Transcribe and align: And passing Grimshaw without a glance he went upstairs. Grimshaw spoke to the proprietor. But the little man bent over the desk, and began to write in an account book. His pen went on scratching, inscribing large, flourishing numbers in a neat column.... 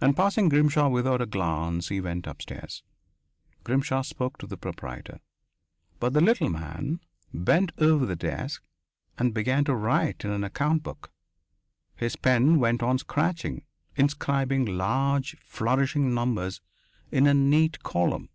And 0.00 0.14
passing 0.16 0.48
Grimshaw 0.48 0.86
without 0.88 1.20
a 1.20 1.26
glance 1.26 1.88
he 1.88 2.00
went 2.00 2.28
upstairs. 2.28 2.84
Grimshaw 3.64 4.02
spoke 4.02 4.38
to 4.38 4.46
the 4.46 4.56
proprietor. 4.56 5.18
But 5.98 6.12
the 6.12 6.20
little 6.20 6.48
man 6.50 7.00
bent 7.34 7.72
over 7.78 8.06
the 8.06 8.14
desk, 8.14 8.62
and 9.18 9.34
began 9.34 9.64
to 9.64 9.74
write 9.74 10.24
in 10.24 10.30
an 10.30 10.44
account 10.44 10.84
book. 10.84 11.10
His 11.96 12.14
pen 12.14 12.60
went 12.60 12.80
on 12.80 12.98
scratching, 12.98 13.64
inscribing 13.96 14.64
large, 14.66 15.36
flourishing 15.40 16.14
numbers 16.14 16.60
in 17.10 17.26
a 17.26 17.34
neat 17.34 17.82
column.... 17.82 18.28